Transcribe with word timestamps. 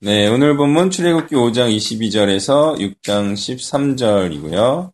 네, 0.00 0.28
오늘 0.28 0.56
본문 0.56 0.90
출애굽기 0.90 1.34
5장 1.34 1.74
22절에서 1.76 2.78
6장 2.78 3.34
13절이고요. 3.34 4.92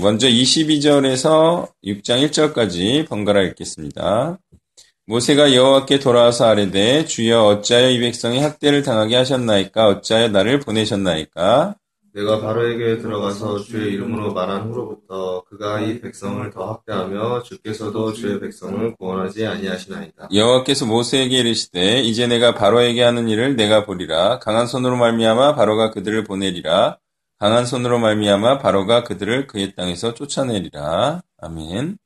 먼저 0.00 0.28
22절에서 0.28 1.70
6장 1.84 2.28
1절까지 2.28 3.08
번갈아 3.08 3.42
읽겠습니다. 3.42 4.38
모세가 5.06 5.54
여호와께 5.54 6.00
돌아와서 6.00 6.44
아뢰되 6.44 7.06
주여 7.06 7.42
어찌하여 7.44 7.88
이 7.88 7.98
백성이 8.00 8.40
학대를 8.40 8.82
당하게 8.82 9.16
하셨나이까 9.16 9.88
어찌하여 9.88 10.28
나를 10.28 10.60
보내셨나이까 10.60 11.76
내가 12.18 12.40
바로에게 12.40 12.98
들어가서 12.98 13.60
주의 13.62 13.94
이름으로 13.94 14.32
말한 14.32 14.68
후로부터 14.68 15.44
그가 15.44 15.80
이 15.80 16.00
백성을 16.00 16.50
더 16.50 16.72
학대하며 16.72 17.44
주께서도 17.44 18.12
주의 18.12 18.40
백성을 18.40 18.96
구원하지 18.96 19.46
아니하시나이다. 19.46 20.30
여호와께서 20.34 20.86
모세에게 20.86 21.38
이르시되 21.38 22.00
이제 22.00 22.26
내가 22.26 22.54
바로에게 22.54 23.04
하는 23.04 23.28
일을 23.28 23.54
내가 23.54 23.86
보리라 23.86 24.40
강한 24.40 24.66
손으로 24.66 24.96
말미암아 24.96 25.54
바로가 25.54 25.92
그들을 25.92 26.24
보내리라 26.24 26.98
강한 27.38 27.64
손으로 27.64 28.00
말미암아 28.00 28.58
바로가 28.58 29.04
그들을 29.04 29.46
그의 29.46 29.76
땅에서 29.76 30.14
쫓아내리라 30.14 31.22
아멘. 31.40 31.98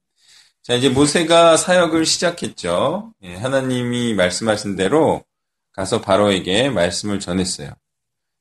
자 0.61 0.75
이제 0.75 0.91
모세가 0.91 1.57
사역을 1.57 2.05
시작했죠. 2.05 3.15
예, 3.23 3.35
하나님이 3.35 4.13
말씀하신 4.13 4.77
대로 4.77 5.25
가서 5.73 6.03
바로에게 6.03 6.69
말씀을 6.69 7.19
전했어요. 7.19 7.71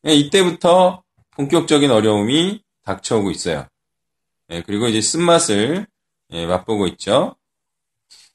예, 0.07 0.13
이때부터 0.13 1.03
본격적인 1.41 1.89
어려움이 1.89 2.61
닥쳐오고 2.83 3.31
있어요. 3.31 3.65
예, 4.51 4.61
그리고 4.61 4.87
이제 4.87 5.01
쓴맛을 5.01 5.87
예, 6.33 6.45
맛보고 6.45 6.85
있죠. 6.87 7.35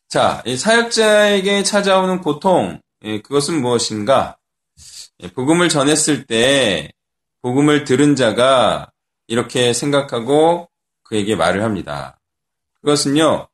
자, 0.09 0.43
사역자에게 0.45 1.63
찾아오는 1.63 2.21
고통, 2.21 2.81
예, 3.05 3.21
그것은 3.23 3.61
무엇인가? 3.61 4.37
예, 5.23 5.29
복음을 5.31 5.69
전했을 5.69 6.27
때 6.27 6.93
복음을 7.43 7.85
들은 7.85 8.17
자가 8.17 8.91
이렇게 9.29 9.73
생각하고 9.73 10.69
그에게 11.05 11.37
말을 11.37 11.63
합니다. 11.63 12.19
그것은요, 12.81 13.47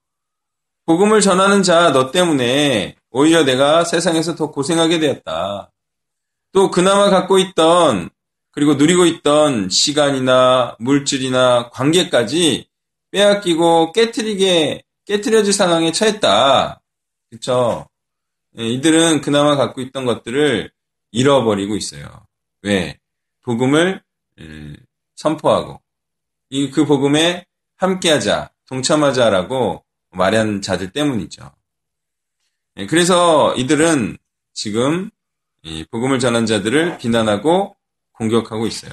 복음을 0.87 1.20
전하는 1.20 1.62
자 1.62 1.92
너 1.92 2.11
때문에 2.11 2.97
오히려 3.11 3.44
내가 3.44 3.84
세상에서 3.84 4.34
더 4.34 4.50
고생하게 4.50 4.98
되었다. 4.98 5.70
또 6.53 6.70
그나마 6.70 7.11
갖고 7.11 7.39
있던 7.39 8.09
그리고 8.53 8.75
누리고 8.75 9.06
있던 9.06 9.70
시간이나 9.70 10.77
물질이나 10.78 11.70
관계까지 11.70 12.69
빼앗기고 13.11 13.92
깨트리게 13.92 14.83
깨트려질 15.06 15.53
상황에 15.53 15.91
처했다. 15.92 16.81
그렇죠? 17.31 17.89
이들은 18.56 19.22
그나마 19.22 19.56
갖고 19.56 19.81
있던 19.81 20.05
것들을 20.05 20.70
잃어버리고 21.11 21.77
있어요. 21.77 22.27
왜? 22.62 22.98
복음을 23.42 24.03
예, 24.41 24.77
선포하고 25.16 25.81
이 26.50 26.70
그 26.70 26.84
복음에 26.84 27.47
함께하자, 27.77 28.50
동참하자라고 28.69 29.84
말한 30.11 30.61
자들 30.62 30.92
때문이죠. 30.92 31.50
예, 32.77 32.87
그래서 32.87 33.55
이들은 33.56 34.19
지금 34.53 35.10
복음을 35.91 36.19
전한 36.19 36.44
자들을 36.47 36.99
비난하고 36.99 37.75
공격하고 38.12 38.67
있어요. 38.67 38.93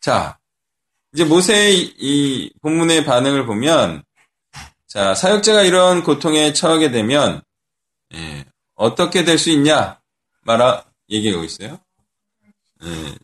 자, 0.00 0.38
이제 1.12 1.24
모세의 1.24 1.94
이 1.98 2.52
본문의 2.62 3.04
반응을 3.04 3.46
보면, 3.46 4.02
자, 4.86 5.14
사역자가 5.14 5.62
이런 5.62 6.02
고통에 6.02 6.52
처하게 6.52 6.90
되면, 6.90 7.42
예, 8.14 8.44
어떻게 8.74 9.24
될 9.24 9.38
수 9.38 9.50
있냐? 9.50 10.00
말아, 10.42 10.84
얘기하고 11.10 11.44
있어요. 11.44 11.78
예, 12.84 13.14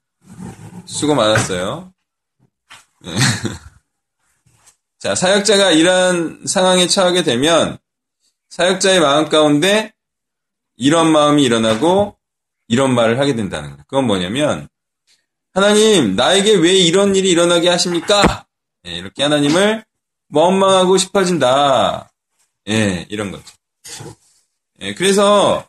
수고 0.86 1.14
많았어요. 1.14 1.92
예. 3.06 3.14
자, 4.98 5.14
사역자가 5.14 5.70
이런 5.72 6.46
상황에 6.46 6.86
처하게 6.86 7.22
되면, 7.22 7.78
사역자의 8.50 9.00
마음 9.00 9.28
가운데 9.28 9.92
이런 10.76 11.10
마음이 11.12 11.42
일어나고 11.44 12.17
이런 12.68 12.94
말을 12.94 13.18
하게 13.18 13.34
된다는 13.34 13.70
거예요. 13.70 13.84
그건 13.88 14.06
뭐냐면 14.06 14.68
하나님 15.52 16.14
나에게 16.14 16.54
왜 16.54 16.74
이런 16.74 17.16
일이 17.16 17.30
일어나게 17.30 17.68
하십니까? 17.68 18.46
예, 18.86 18.92
이렇게 18.92 19.22
하나님을 19.22 19.84
원망하고 20.30 20.98
싶어진다. 20.98 22.12
예, 22.68 23.06
이런 23.08 23.32
거죠. 23.32 23.44
예, 24.80 24.94
그래서 24.94 25.66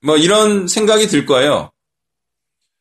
뭐 0.00 0.16
이런 0.16 0.68
생각이 0.68 1.08
들 1.08 1.26
거예요. 1.26 1.70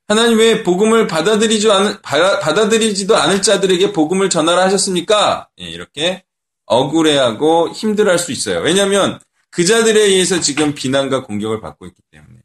하나님 0.08 0.38
왜 0.38 0.64
복음을 0.64 1.08
받아들이지 1.08 1.72
않, 1.72 2.02
받아들이지도 2.02 3.16
않을 3.16 3.42
자들에게 3.42 3.94
복음을 3.94 4.30
전하라 4.30 4.64
하셨습니까? 4.66 5.50
예, 5.60 5.66
이렇게 5.66 6.24
억울해하고 6.66 7.72
힘들어할 7.72 8.20
수 8.20 8.32
있어요. 8.32 8.60
왜냐하면 8.60 9.20
그 9.50 9.66
자들에 9.66 10.00
의해서 10.00 10.40
지금 10.40 10.74
비난과 10.74 11.24
공격을 11.24 11.62
받고 11.62 11.86
있기 11.88 12.02
때문에. 12.12 12.43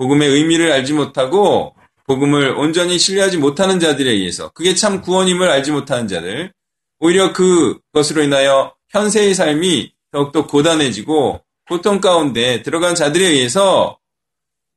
복음의 0.00 0.30
의미를 0.30 0.72
알지 0.72 0.94
못하고 0.94 1.76
복음을 2.06 2.56
온전히 2.56 2.98
신뢰하지 2.98 3.36
못하는 3.36 3.78
자들에 3.78 4.10
의해서 4.10 4.48
그게 4.52 4.74
참 4.74 5.02
구원임을 5.02 5.50
알지 5.50 5.72
못하는 5.72 6.08
자들 6.08 6.54
오히려 7.00 7.34
그것으로 7.34 8.22
인하여 8.22 8.74
현세의 8.88 9.34
삶이 9.34 9.92
더욱더 10.10 10.46
고단해지고 10.46 11.44
고통 11.68 12.00
가운데 12.00 12.62
들어간 12.62 12.94
자들에 12.94 13.26
의해서 13.26 13.98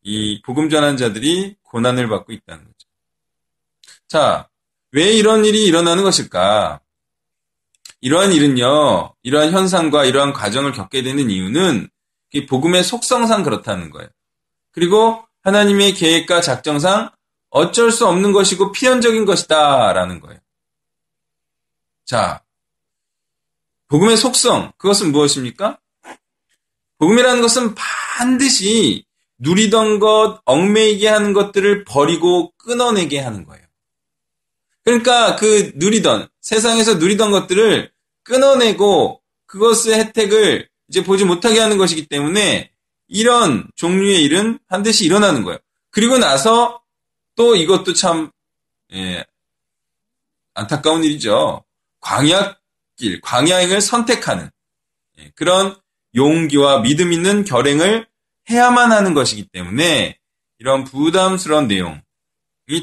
이 0.01 0.41
복음 0.41 0.69
전한 0.69 0.97
자들이 0.97 1.55
고난을 1.63 2.09
받고 2.09 2.33
있다는 2.33 2.65
거죠. 2.65 2.87
자, 4.09 4.49
왜 4.91 5.13
이런 5.13 5.45
일이 5.45 5.63
일어나는 5.65 6.03
것일까? 6.03 6.81
이러한 8.01 8.33
일은요, 8.33 9.15
이러한 9.23 9.51
현상과 9.53 10.03
이러한 10.03 10.33
과정을 10.33 10.73
겪게 10.73 11.01
되는 11.01 11.29
이유는 11.29 11.87
복음의 12.49 12.83
속성상 12.83 13.43
그렇다는 13.43 13.89
거예요. 13.89 14.09
그리고 14.73 15.23
하나님의 15.43 15.93
계획과 15.93 16.41
작정상 16.41 17.11
어쩔 17.49 17.91
수 17.91 18.07
없는 18.07 18.33
것이고 18.33 18.71
필연적인 18.71 19.25
것이다. 19.25 19.93
라는 19.93 20.19
거예요. 20.19 20.39
자, 22.05 22.43
복음의 23.87 24.17
속성, 24.17 24.73
그것은 24.77 25.11
무엇입니까? 25.11 25.79
복음이라는 26.97 27.41
것은 27.41 27.75
반드시 27.75 29.05
누리던 29.37 29.99
것, 29.99 30.41
얽매이게 30.45 31.07
하는 31.07 31.33
것들을 31.33 31.83
버리고 31.83 32.51
끊어내게 32.57 33.19
하는 33.19 33.45
거예요. 33.45 33.63
그러니까 34.83 35.35
그 35.35 35.71
누리던, 35.75 36.27
세상에서 36.41 36.95
누리던 36.95 37.31
것들을 37.31 37.91
끊어내고 38.23 39.21
그것의 39.45 39.99
혜택을 39.99 40.67
이제 40.87 41.03
보지 41.03 41.25
못하게 41.25 41.59
하는 41.59 41.77
것이기 41.77 42.07
때문에 42.07 42.72
이런 43.13 43.67
종류의 43.75 44.23
일은 44.23 44.57
반드시 44.67 45.05
일어나는 45.05 45.43
거예요. 45.43 45.59
그리고 45.91 46.17
나서 46.17 46.81
또 47.35 47.55
이것도 47.55 47.93
참 47.93 48.31
예, 48.91 49.23
안타까운 50.55 51.03
일이죠. 51.03 51.63
광야길, 51.99 53.21
광야행을 53.21 53.81
선택하는 53.81 54.49
예, 55.19 55.31
그런 55.35 55.75
용기와 56.15 56.81
믿음 56.81 57.13
있는 57.13 57.45
결행을 57.45 58.07
해야만 58.49 58.91
하는 58.91 59.13
것이기 59.13 59.45
때문에 59.45 60.17
이런 60.57 60.83
부담스러운 60.83 61.67
내용이 61.67 62.01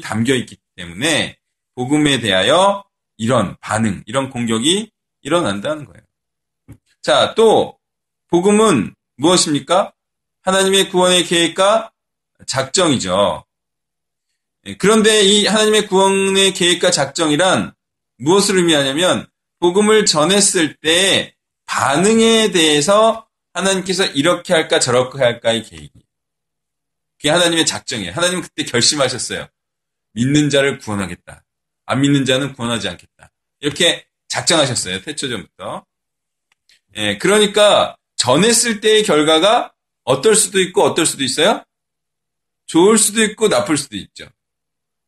담겨 0.01 0.33
있기 0.33 0.57
때문에 0.77 1.37
복음에 1.75 2.21
대하여 2.21 2.85
이런 3.17 3.57
반응, 3.59 4.01
이런 4.05 4.29
공격이 4.29 4.91
일어난다는 5.23 5.85
거예요. 5.85 6.01
자, 7.01 7.35
또 7.35 7.77
복음은 8.29 8.95
무엇입니까? 9.17 9.93
하나님의 10.41 10.89
구원의 10.89 11.25
계획과 11.25 11.91
작정이죠. 12.45 13.45
예, 14.65 14.77
그런데 14.77 15.21
이 15.23 15.45
하나님의 15.45 15.87
구원의 15.87 16.53
계획과 16.53 16.91
작정이란 16.91 17.73
무엇을 18.17 18.57
의미하냐면 18.57 19.27
복음을 19.59 20.05
전했을 20.05 20.75
때 20.75 21.35
반응에 21.65 22.51
대해서 22.51 23.27
하나님께서 23.53 24.05
이렇게 24.05 24.53
할까 24.53 24.79
저렇게 24.79 25.19
할까의 25.19 25.63
계획이. 25.63 25.91
그게 27.17 27.29
하나님의 27.29 27.65
작정이에요. 27.65 28.13
하나님은 28.13 28.41
그때 28.41 28.63
결심하셨어요. 28.63 29.47
믿는 30.13 30.49
자를 30.49 30.79
구원하겠다. 30.79 31.43
안 31.85 32.01
믿는 32.01 32.25
자는 32.25 32.53
구원하지 32.53 32.89
않겠다. 32.89 33.31
이렇게 33.59 34.05
작정하셨어요. 34.27 35.01
태초전부터. 35.01 35.85
예, 36.95 37.17
그러니까 37.17 37.95
전했을 38.15 38.81
때의 38.81 39.03
결과가 39.03 39.70
어떨 40.03 40.35
수도 40.35 40.59
있고 40.59 40.83
어떨 40.83 41.05
수도 41.05 41.23
있어요? 41.23 41.63
좋을 42.65 42.97
수도 42.97 43.21
있고 43.23 43.47
나쁠 43.47 43.77
수도 43.77 43.97
있죠. 43.97 44.27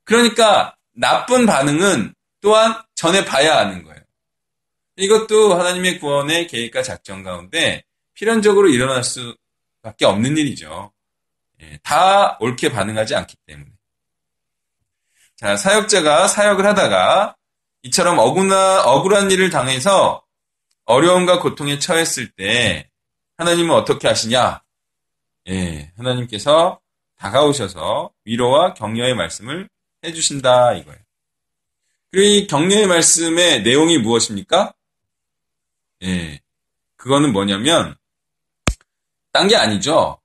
그러니까 0.04 0.76
나쁜 0.92 1.46
반응은 1.46 2.14
또한 2.42 2.82
전해 2.94 3.24
봐야 3.26 3.58
하는 3.58 3.84
거예요. 3.84 4.02
이것도 4.98 5.56
하나님의 5.56 6.00
구원의 6.00 6.48
계획과 6.48 6.84
작전 6.84 7.24
가운데 7.24 7.84
필연적으로 8.14 8.70
일어날 8.70 9.04
수밖에 9.04 10.06
없는 10.06 10.38
일이죠. 10.38 10.92
예, 11.62 11.80
다 11.84 12.38
옳게 12.40 12.72
반응하지 12.72 13.16
않기 13.16 13.36
때문에. 13.48 13.72
자, 15.36 15.58
사역자가 15.58 16.28
사역을 16.28 16.66
하다가 16.66 17.36
이처럼 17.84 18.20
억울한, 18.20 18.82
억울한 18.86 19.32
일을 19.32 19.50
당해서 19.50 20.24
어려움과 20.86 21.40
고통에 21.40 21.80
처했을 21.80 22.32
때 22.32 22.90
하나님은 23.38 23.74
어떻게 23.74 24.08
하시냐? 24.08 24.62
예, 25.50 25.92
하나님께서 25.98 26.80
다가오셔서 27.18 28.12
위로와 28.26 28.74
격려의 28.74 29.16
말씀을 29.16 29.70
해주신다 30.04 30.74
이거예요. 30.74 31.00
그리고 32.12 32.28
이 32.28 32.48
격려의 32.48 32.88
말씀의 32.88 33.64
내용이 33.64 33.98
무엇입니까? 33.98 34.74
예, 36.04 36.42
그거는 36.96 37.32
뭐냐면 37.34 37.96
딴 39.32 39.48
게 39.48 39.56
아니죠. 39.56 40.20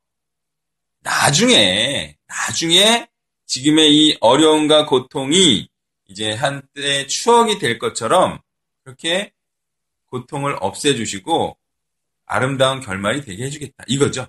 나중에 1.00 2.16
나중에 2.26 3.08
지금의 3.46 3.94
이 3.94 4.16
어려움과 4.20 4.84
고통이 4.86 5.68
이제 6.08 6.32
한때 6.34 7.06
추억이 7.06 7.58
될 7.58 7.78
것처럼 7.78 8.40
그렇게 8.84 9.32
고통을 10.06 10.56
없애주시고 10.60 11.56
아름다운 12.26 12.80
결말이 12.80 13.22
되게 13.22 13.44
해주겠다. 13.44 13.84
이거죠. 13.86 14.26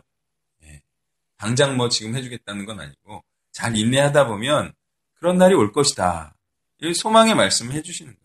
예. 1.39 1.45
당장 1.45 1.77
뭐 1.77 1.89
지금 1.89 2.15
해주겠다는 2.15 2.65
건 2.65 2.80
아니고 2.80 3.24
잘 3.51 3.75
인내하다 3.75 4.27
보면 4.27 4.74
그런 5.15 5.38
날이 5.38 5.53
올 5.56 5.71
것이다. 5.71 6.36
이 6.81 6.94
소망의 6.94 7.36
말씀을 7.36 7.74
해주시는 7.74 8.13
거예요. 8.13 8.19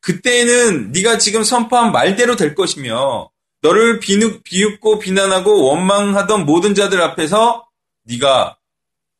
그때는 0.00 0.92
네가 0.92 1.18
지금 1.18 1.42
선포한 1.42 1.92
말대로 1.92 2.36
될 2.36 2.54
것이며 2.54 3.30
너를 3.60 3.98
비누, 3.98 4.42
비웃고 4.42 5.00
비난하고 5.00 5.64
원망하던 5.64 6.46
모든 6.46 6.74
자들 6.74 7.02
앞에서 7.02 7.68
네가 8.04 8.58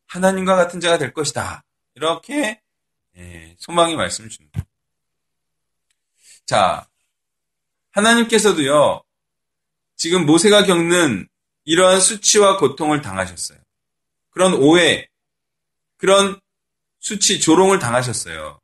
하나님과 0.07 0.55
같은 0.55 0.81
자가 0.81 0.99
될 0.99 1.13
것이다. 1.13 1.65
이렇게 1.95 2.61
예, 3.17 3.57
소망의 3.59 3.97
말씀을 3.97 4.31
줍니다. 4.31 4.65
자, 6.47 6.89
하나님께서도요, 7.91 9.03
지금 9.97 10.25
모세가 10.25 10.65
겪는 10.65 11.29
이러한 11.69 12.01
수치와 12.01 12.57
고통을 12.57 13.03
당하셨어요. 13.03 13.59
그런 14.31 14.55
오해, 14.55 15.07
그런 15.99 16.41
수치, 16.99 17.41
조롱을 17.41 17.79
당하셨어요. 17.79 18.59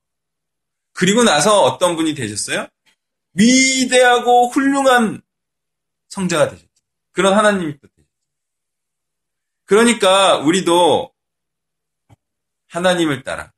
그리고 0.95 1.23
나서 1.23 1.65
어떤 1.65 1.97
분이 1.97 2.15
되셨어요? 2.15 2.67
위대하고 3.35 4.49
훌륭한 4.49 5.21
성자가 6.09 6.49
되셨죠. 6.49 6.69
그런 7.13 7.35
하나님이 7.35 7.75
또 7.79 7.89
되셨죠. 7.89 8.09
그러니까 9.67 10.39
우리도 10.39 11.13
하나님을 12.69 13.23
따라 13.23 13.53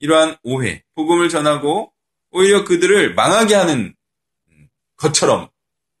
이러한 0.00 0.36
오해, 0.42 0.82
복음을 0.96 1.28
전하고 1.28 1.92
오히려 2.32 2.64
그들을 2.64 3.14
망하게 3.14 3.54
하는 3.54 3.94
것처럼 4.96 5.48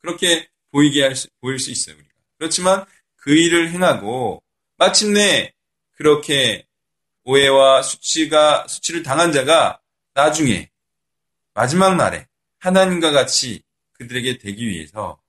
그렇게 0.00 0.48
보이게 0.72 1.04
할 1.04 1.14
수, 1.14 1.28
보일 1.40 1.60
수 1.60 1.70
있어요. 1.70 2.03
그렇지만 2.38 2.84
그 3.16 3.34
일을 3.34 3.70
행하고 3.70 4.42
마침내 4.76 5.52
그렇게 5.92 6.66
오해와 7.24 7.82
수치가 7.82 8.66
수치를 8.68 9.02
당한 9.02 9.32
자가 9.32 9.80
나중에 10.12 10.70
마지막 11.54 11.96
날에 11.96 12.26
하나님과 12.58 13.12
같이 13.12 13.62
그들에게 13.92 14.38
되기 14.38 14.66
위해서 14.66 15.20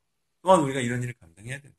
또한 0.41 0.59
우리가 0.61 0.79
이런 0.79 1.01
일을 1.03 1.13
감당해야 1.19 1.59
된다. 1.59 1.77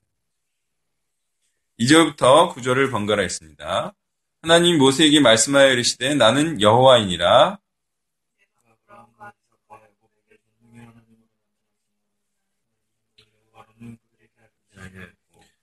2절부터 1.78 2.54
9절을 2.54 2.90
번갈아 2.90 3.22
했습니다. 3.22 3.94
하나님 4.42 4.78
모세에게 4.78 5.20
말씀하여 5.20 5.72
이르시되 5.72 6.14
나는 6.14 6.60
여호와이니라 6.60 7.58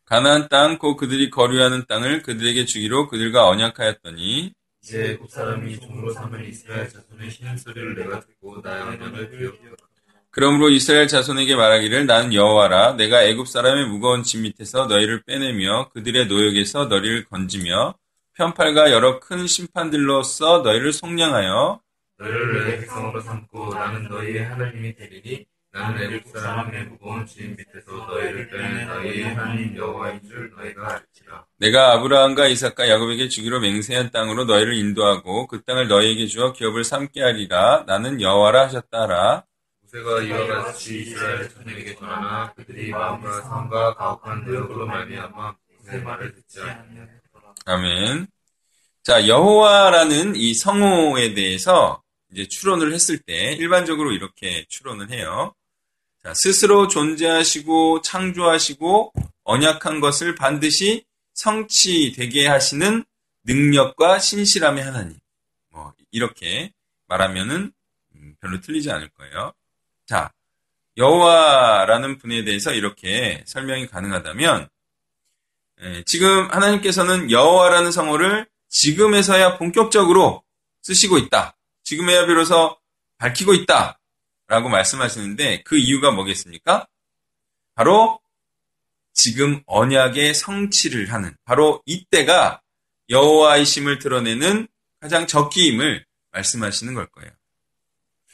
가나안 0.05 0.49
땅, 0.49 0.77
곧 0.77 0.97
그들이 0.97 1.29
거류하는 1.29 1.85
땅을 1.87 2.23
그들에게 2.23 2.65
주기로 2.65 3.07
그들과 3.07 3.47
언약하였더니 3.47 4.53
이제 4.81 5.11
애굽 5.11 5.29
사람이 5.29 5.79
종으로 5.79 6.11
삼은 6.11 6.45
이스라엘 6.45 6.89
자손의 6.89 7.31
신음 7.31 7.55
소리를 7.55 7.95
내가 7.95 8.19
듣고 8.19 8.59
나의 8.61 8.81
언약을 8.81 9.29
기억하라. 9.31 9.77
그러므로 10.29 10.69
이스라엘 10.69 11.07
자손에게 11.07 11.55
말하기를 11.55 12.05
나는 12.05 12.33
여호와라 12.33 12.93
내가 12.93 13.23
애굽 13.23 13.47
사람의 13.47 13.87
무거운 13.87 14.23
짐 14.23 14.41
밑에서 14.41 14.87
너희를 14.87 15.23
빼내며 15.23 15.89
그들의 15.93 16.25
노역에서 16.27 16.85
너희를 16.85 17.25
건지며 17.25 17.95
편팔과 18.33 18.91
여러 18.91 19.19
큰 19.19 19.47
심판들로써 19.47 20.63
너희를 20.63 20.91
속량하여 20.91 21.79
너희를 22.17 22.65
내 22.65 22.79
백성으로 22.79 23.21
삼고 23.21 23.73
나는 23.75 24.09
너희의 24.09 24.43
하나님이 24.43 24.95
되리니 24.95 25.45
나는 25.73 26.13
애굽 26.13 26.37
사람의 26.37 26.85
무거운 26.85 27.25
짐 27.25 27.55
밑에서 27.57 27.91
너희를 28.07 28.47
빼내 28.49 28.85
너희의 28.85 29.23
하나님 29.33 29.75
여호와인 29.75 30.21
줄 30.27 30.51
너희가 30.55 30.93
알지라. 30.93 31.45
내가 31.57 31.93
아브라함과 31.93 32.47
이삭과 32.47 32.87
야곱에게 32.89 33.27
주기로 33.27 33.59
맹세한 33.59 34.11
땅으로 34.11 34.45
너희를 34.45 34.75
인도하고 34.75 35.47
그 35.47 35.63
땅을 35.63 35.87
너희에게 35.87 36.27
주어 36.27 36.53
기업을 36.53 36.83
삼게 36.83 37.21
하리라 37.23 37.85
나는 37.87 38.21
여호와라 38.21 38.65
하셨다라 38.65 39.45
모세가 39.81 40.21
이와 40.21 40.63
같이 40.63 41.01
이스라엘 41.01 41.49
자손에게 41.49 41.95
전하나 41.95 42.53
그들이 42.53 42.91
마음과 42.91 43.41
삶과 43.41 43.95
가혹한 43.95 44.45
노역으로 44.45 44.85
말미암아 44.85 45.55
모세의 45.79 46.03
말을 46.03 46.35
듣지 46.35 46.61
않으며 46.61 47.07
아멘. 47.65 48.27
자, 49.03 49.27
여호와라는 49.27 50.35
이 50.35 50.53
성호에 50.53 51.33
대해서 51.33 52.01
이제 52.31 52.47
추론을 52.47 52.93
했을 52.93 53.17
때 53.19 53.53
일반적으로 53.53 54.11
이렇게 54.11 54.65
추론을 54.69 55.09
해요. 55.11 55.53
자, 56.23 56.33
스스로 56.35 56.87
존재하시고 56.87 58.01
창조하시고 58.01 59.13
언약한 59.43 59.99
것을 59.99 60.35
반드시 60.35 61.03
성취되게 61.33 62.47
하시는 62.47 63.03
능력과 63.43 64.19
신실함의 64.19 64.83
하나님. 64.85 65.17
뭐 65.69 65.93
이렇게 66.11 66.71
말하면은 67.07 67.73
음, 68.15 68.35
별로 68.39 68.61
틀리지 68.61 68.89
않을 68.89 69.09
거예요. 69.09 69.51
자, 70.05 70.31
여호와라는 70.95 72.19
분에 72.19 72.45
대해서 72.45 72.71
이렇게 72.71 73.43
설명이 73.45 73.87
가능하다면 73.87 74.69
예, 75.81 76.03
지금 76.05 76.49
하나님께서는 76.51 77.31
여호와라는 77.31 77.91
성호를 77.91 78.47
지금에서야 78.69 79.57
본격적으로 79.57 80.43
쓰시고 80.83 81.17
있다. 81.17 81.57
지금에야 81.83 82.25
비로소 82.27 82.77
밝히고 83.17 83.53
있다. 83.53 83.99
라고 84.53 84.69
말씀하시는데 84.69 85.63
그 85.63 85.77
이유가 85.77 86.11
뭐겠습니까? 86.11 86.85
바로 87.73 88.19
지금 89.11 89.63
언약의 89.65 90.35
성취를 90.35 91.11
하는 91.11 91.35
바로 91.43 91.81
이때가 91.87 92.61
여호와의 93.09 93.65
심을 93.65 93.97
드러내는 93.97 94.67
가장 94.99 95.25
적기임을 95.25 96.05
말씀하시는 96.33 96.93
걸 96.93 97.07
거예요. 97.07 97.31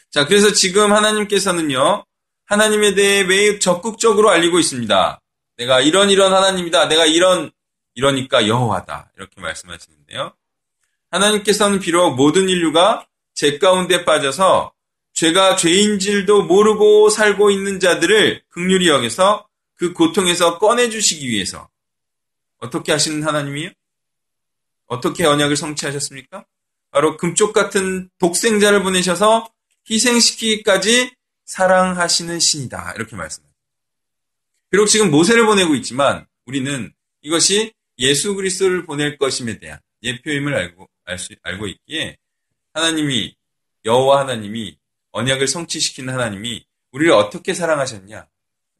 자, 0.09 0.25
그래서 0.25 0.51
지금 0.51 0.91
하나님께서는요, 0.91 2.03
하나님에 2.43 2.95
대해 2.95 3.23
매우 3.23 3.57
적극적으로 3.59 4.29
알리고 4.29 4.59
있습니다. 4.59 5.21
내가 5.55 5.79
이런 5.79 6.09
이런 6.09 6.33
하나님이다. 6.33 6.89
내가 6.89 7.05
이런 7.05 7.49
이러니까 7.95 8.45
여호와다. 8.45 9.13
이렇게 9.15 9.39
말씀하시는데요. 9.39 10.33
하나님께서는 11.11 11.79
비록 11.79 12.15
모든 12.15 12.49
인류가 12.49 13.07
죄 13.35 13.57
가운데 13.57 14.03
빠져서 14.03 14.73
죄가 15.19 15.57
죄인질도 15.57 16.43
모르고 16.43 17.09
살고 17.09 17.51
있는 17.51 17.81
자들을 17.81 18.41
극률히 18.47 18.87
여겨서 18.87 19.49
그 19.75 19.91
고통에서 19.91 20.59
꺼내 20.59 20.89
주시기 20.89 21.27
위해서 21.27 21.69
어떻게 22.59 22.93
하시는 22.93 23.21
하나님이요? 23.27 23.71
어떻게 24.85 25.25
언약을 25.25 25.57
성취하셨습니까? 25.57 26.45
바로 26.91 27.17
금쪽 27.17 27.51
같은 27.51 28.09
독생자를 28.17 28.81
보내셔서 28.81 29.51
희생시키기까지 29.91 31.11
사랑하시는 31.43 32.39
신이다. 32.39 32.93
이렇게 32.95 33.17
말씀합니다. 33.17 33.59
비록 34.69 34.85
지금 34.85 35.11
모세를 35.11 35.45
보내고 35.45 35.75
있지만 35.75 36.27
우리는 36.45 36.93
이것이 37.21 37.73
예수 37.97 38.35
그리스도를 38.35 38.85
보낼 38.85 39.17
것임에 39.17 39.59
대한 39.59 39.79
예표임을 40.01 40.55
알고 40.55 40.89
알 41.03 41.19
수, 41.19 41.33
알고 41.43 41.67
있기에 41.67 42.17
하나님이 42.73 43.35
여호와 43.83 44.21
하나님이 44.21 44.78
언약을 45.11 45.47
성취시킨 45.47 46.09
하나님이 46.09 46.65
우리를 46.91 47.11
어떻게 47.13 47.53
사랑하셨냐? 47.53 48.27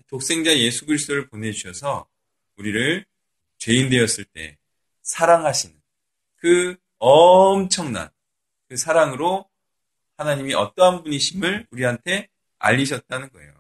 독생자 0.08 0.58
예수 0.58 0.86
그리스도를 0.86 1.28
보내주셔서 1.28 2.08
우리를 2.58 3.06
죄인 3.58 3.90
되었을 3.90 4.26
때 4.26 4.58
사랑하시는 5.04 5.76
그 6.38 6.76
엄청난 6.98 8.10
그 8.68 8.76
사랑으로 8.76 9.48
하나님이 10.18 10.54
어떠한 10.54 11.04
분이심을 11.04 11.68
우리한테 11.72 12.28
알리셨다는 12.58 13.30
거예요. 13.32 13.54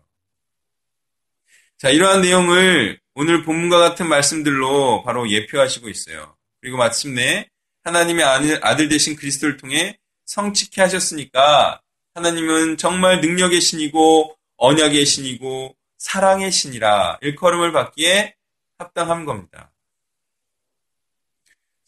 자, 1.77 1.89
이러한 1.89 2.21
내용을 2.21 2.99
오늘 3.13 3.43
본문과 3.43 3.77
같은 3.79 4.07
말씀들로 4.07 5.03
바로 5.03 5.29
예표하시고 5.29 5.87
있어요. 5.87 6.35
그리고 6.59 6.77
마침내 6.77 7.49
하나님의 7.83 8.25
아들 8.61 8.89
되신 8.89 9.15
그리스도를 9.15 9.57
통해 9.57 9.97
성취케 10.25 10.81
하셨으니까 10.81 11.81
하나님은 12.15 12.77
정말 12.77 13.21
능력의 13.21 13.61
신이고 13.61 14.37
언약의 14.57 15.05
신이고 15.05 15.75
사랑의 15.97 16.51
신이라 16.51 17.19
일컬음을 17.21 17.71
받기에 17.71 18.35
합당한 18.77 19.25
겁니다. 19.25 19.71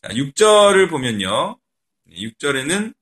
자, 0.01 0.09
6절을 0.09 0.89
보면요. 0.89 1.57
6절에는 2.09 2.93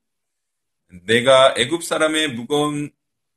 내가 1.06 1.54
애굽 1.58 1.84
사람의 1.84 2.34
무거운 2.34 2.92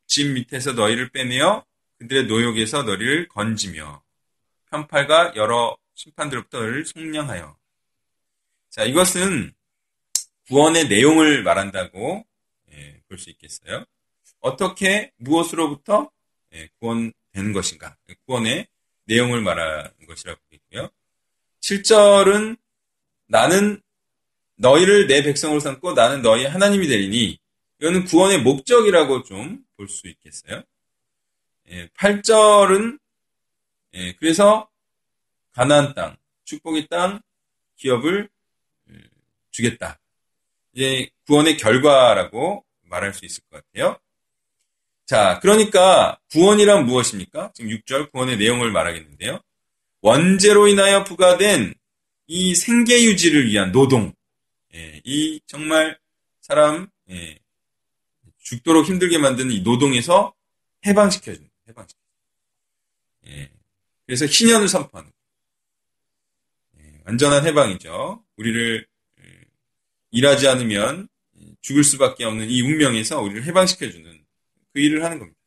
짐 0.07 0.35
밑에서 0.35 0.73
너희를 0.73 1.11
빼내어 1.11 1.65
그들의 1.99 2.27
노역에서 2.27 2.83
너희를 2.83 3.29
건지며 3.29 4.03
편팔과 4.71 5.35
여러 5.37 5.77
심판들로부터 5.95 6.61
너희를 6.61 6.85
속량하여 6.87 7.57
자 8.71 8.85
이것은 8.85 9.53
구원의 10.49 10.89
내용을 10.89 11.43
말한다고 11.43 12.19
예, 12.19 12.32
볼 13.13 13.19
수 13.19 13.29
있겠어요. 13.31 13.85
어떻게 14.41 15.13
무엇으로부터 15.19 16.11
예, 16.55 16.69
구원되는 16.81 17.53
것인가 17.53 17.97
구원의 18.27 18.67
내용을 19.05 19.43
말하는 19.43 19.91
것이라고 20.09 20.41
보겠고요. 20.45 20.89
7절은 21.61 22.57
나는 23.27 23.81
너희를 24.57 25.07
내 25.07 25.23
백성으로 25.23 25.61
삼고 25.61 25.93
나는 25.93 26.23
너희 26.23 26.47
하나님이 26.47 26.89
되리니 26.89 27.39
이거는 27.81 28.05
구원의 28.05 28.43
목적이라고 28.43 29.25
좀 29.25 29.65
볼 29.77 29.89
수 29.89 30.07
있겠어요. 30.09 30.63
예, 31.71 31.89
8절은 31.89 32.99
예, 33.95 34.13
그래서 34.15 34.69
가나안 35.53 35.95
땅, 35.95 36.17
축복의 36.45 36.87
땅 36.89 37.21
기업을 37.77 38.29
음, 38.89 39.09
주겠다. 39.51 39.99
이제 40.73 41.11
구원의 41.27 41.57
결과라고 41.57 42.65
말할 42.93 43.15
수 43.15 43.25
있을 43.25 43.43
것 43.51 43.65
같아요. 43.65 43.99
자, 45.07 45.41
그러니까 45.41 46.21
구원이란 46.31 46.87
무엇입니까? 46.87 47.53
지금 47.55 47.71
6절 47.71 48.13
구원의 48.13 48.37
내용을 48.37 48.71
말하겠는데요. 48.71 49.41
원죄로 50.03 50.69
인하여 50.69 51.05
부과된 51.05 51.75
이 52.27 52.55
생계 52.55 53.03
유지를 53.03 53.47
위한 53.47 53.73
노동, 53.73 54.13
예, 54.75 55.01
이 55.05 55.41
정말 55.47 55.99
사람 56.41 56.89
예, 57.11 57.39
죽도록 58.39 58.87
힘들게 58.87 59.19
만드는 59.19 59.53
이 59.53 59.61
노동에서 59.61 60.35
해방시켜주는, 60.87 61.49
해방시켜. 61.69 62.01
예. 63.27 63.51
그래서 64.07 64.27
희년을 64.27 64.69
선포하는. 64.69 65.11
예. 66.79 67.01
완전한 67.07 67.47
해방이죠. 67.47 68.25
우리를 68.37 68.87
예. 69.21 69.25
일하지 70.11 70.49
않으면 70.49 71.09
죽을 71.63 71.85
수밖에 71.85 72.25
없는 72.25 72.51
이 72.51 72.61
운명에서 72.61 73.21
우리를 73.21 73.45
해방시켜주는 73.45 74.25
그 74.73 74.81
일을 74.81 75.05
하는 75.05 75.19
겁니다. 75.19 75.39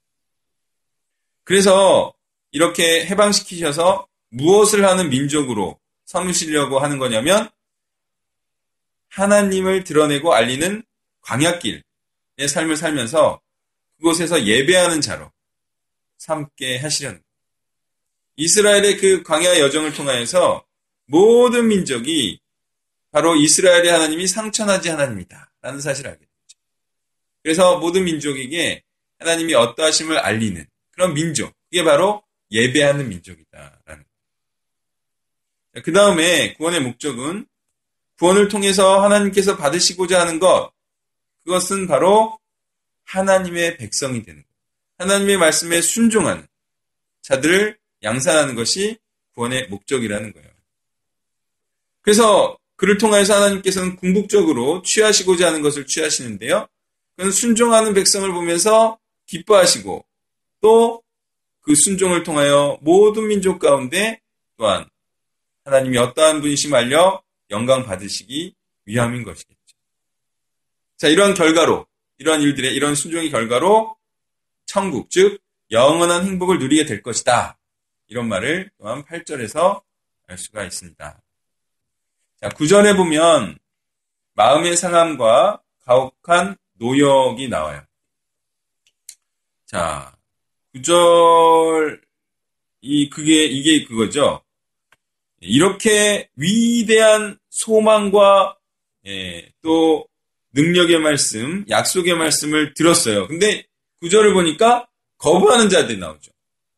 그래서 1.44 2.14
이렇게 2.52 3.06
해방시키셔서 3.06 4.08
무엇을 4.30 4.86
하는 4.86 5.10
민족으로 5.10 5.80
삼으시려고 6.06 6.80
하는 6.80 6.98
거냐면 6.98 7.50
하나님을 9.10 9.84
드러내고 9.84 10.34
알리는 10.34 10.84
광약길, 11.22 11.84
삶을 12.48 12.76
살면서 12.76 13.42
그곳에서 13.98 14.46
예배하는 14.46 15.02
자로 15.02 15.32
삼게 16.18 16.78
하시려는. 16.78 17.22
이스라엘의 18.38 18.98
그 18.98 19.24
광야 19.24 19.60
여정을 19.60 19.94
통하여서 19.94 20.66
모든 21.06 21.68
민족이 21.68 22.40
바로 23.12 23.36
이스라엘의 23.36 23.90
하나님이 23.90 24.28
상천하지 24.28 24.90
하나님이다. 24.90 25.52
라는 25.66 25.82
사실을 25.82 26.12
알게 26.12 26.24
되죠. 26.24 26.60
그래서 27.42 27.80
모든 27.80 28.04
민족에게 28.04 28.84
하나님이 29.18 29.56
어떠하심을 29.56 30.20
알리는 30.20 30.64
그런 30.92 31.16
민족. 31.16 31.52
그게 31.64 31.84
바로 31.84 32.22
예배하는 32.52 33.10
민족이다. 33.10 33.82
라는 33.84 34.04
거예요. 35.74 35.84
그 35.84 35.92
다음에 35.92 36.54
구원의 36.54 36.82
목적은 36.82 37.48
구원을 38.20 38.48
통해서 38.48 39.02
하나님께서 39.02 39.58
받으시고자 39.58 40.22
하는 40.22 40.40
것, 40.40 40.72
그것은 41.44 41.88
바로 41.88 42.40
하나님의 43.06 43.78
백성이 43.78 44.22
되는 44.22 44.44
것. 44.44 44.48
하나님의 45.00 45.38
말씀에 45.38 45.82
순종하는 45.82 46.46
자들을 47.24 47.80
양산하는 48.04 48.54
것이 48.54 49.00
구원의 49.34 49.70
목적이라는 49.70 50.32
거예요. 50.32 50.50
그래서 52.02 52.56
그를 52.76 52.98
통하여서 52.98 53.36
하나님께서는 53.36 53.96
궁극적으로 53.96 54.82
취하시고자 54.82 55.48
하는 55.48 55.62
것을 55.62 55.86
취하시는데요. 55.86 56.68
그건 57.16 57.32
순종하는 57.32 57.94
백성을 57.94 58.30
보면서 58.32 59.00
기뻐하시고 59.28 60.06
또 60.62 61.06
그 61.66 61.74
순종을 61.74 62.24
통하여 62.24 62.78
모든 62.82 63.28
민족 63.28 63.58
가운데 63.58 64.22
또한 64.56 64.88
하나님이 65.66 65.98
어떠한 65.98 66.42
분이심 66.42 66.74
알려 66.76 67.24
영광 67.50 67.84
받으시기 67.84 68.56
위함인 68.86 69.24
것이겠죠. 69.24 69.58
자, 70.96 71.08
이러한 71.08 71.34
결과로, 71.34 71.88
이러한 72.20 72.42
일들의 72.44 72.74
이런 72.76 72.94
순종의 72.94 73.32
결과로 73.32 73.98
천국, 74.68 75.10
즉, 75.10 75.42
영원한 75.72 76.26
행복을 76.26 76.60
누리게 76.60 76.86
될 76.86 77.02
것이다. 77.02 77.58
이런 78.08 78.28
말을 78.28 78.70
또한 78.78 79.04
8절에서 79.04 79.82
알 80.28 80.38
수가 80.38 80.64
있습니다. 80.64 81.20
자, 82.46 82.50
9절에 82.50 82.96
보면 82.96 83.58
마음의 84.36 84.78
상함과 84.78 85.64
가혹한 85.84 86.56
노역이 86.74 87.50
나와요. 87.50 87.82
자, 89.66 90.16
9절, 90.76 92.02
이, 92.82 93.10
그게, 93.10 93.46
이게 93.46 93.84
그거죠. 93.86 94.44
이렇게 95.42 96.30
위대한 96.36 97.40
소망과, 97.50 98.56
예, 99.08 99.52
또, 99.64 100.08
능력의 100.54 101.00
말씀, 101.00 101.66
약속의 101.68 102.14
말씀을 102.14 102.76
들었어요. 102.76 103.28
근데 103.28 103.66
구절을 104.02 104.36
보니까 104.36 104.88
거부하는 105.18 105.68
자들이 105.70 105.98
나오죠. 105.98 106.32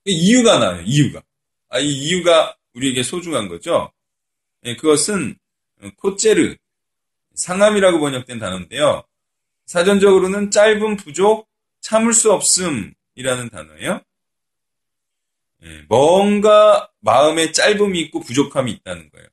이유가 0.06 0.60
나와요. 0.60 0.82
이유가. 0.86 1.22
아, 1.68 1.80
이 1.80 1.92
이유가 1.92 2.56
우리에게 2.74 3.04
소중한 3.04 3.50
거죠. 3.50 3.92
네, 4.62 4.78
그것은 4.78 5.38
코체르, 5.98 6.56
상함이라고 7.36 8.00
번역된 8.00 8.40
단어인데요. 8.40 9.04
사전적으로는 9.66 10.52
짧은 10.52 10.98
부족, 10.98 11.48
참을 11.82 12.14
수 12.14 12.32
없음이라는 12.32 13.50
단어예요. 13.52 14.02
네, 15.60 15.84
뭔가 15.88 16.90
마음에 17.00 17.52
짧음이 17.52 18.00
있고 18.02 18.22
부족함이 18.22 18.72
있다는 18.72 19.10
거예요. 19.10 19.28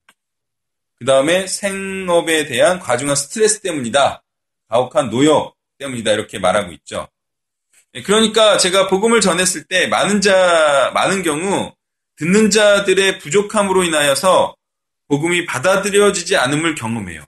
그 0.96 1.04
다음에 1.04 1.46
생업에 1.46 2.46
대한 2.46 2.78
과중한 2.78 3.16
스트레스 3.16 3.60
때문이다. 3.60 4.22
가혹한 4.68 5.10
노역 5.10 5.56
때문이다 5.78 6.12
이렇게 6.12 6.38
말하고 6.38 6.72
있죠. 6.72 7.08
예, 7.94 8.02
그러니까 8.02 8.58
제가 8.58 8.88
복음을 8.88 9.20
전했을 9.20 9.64
때 9.64 9.86
많은 9.86 10.20
자 10.20 10.90
많은 10.94 11.22
경우 11.22 11.72
듣는 12.16 12.50
자들의 12.50 13.18
부족함으로 13.18 13.84
인하여서 13.84 14.56
복음이 15.08 15.46
받아들여지지 15.46 16.37
않음을 16.37 16.75
경험해요. 16.75 17.25